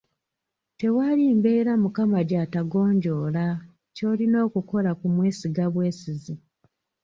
[0.79, 3.45] Tewali mbeera mukama gy'atagonjoola,
[3.95, 6.35] ky’olina okukola kumwesiga bwesizi.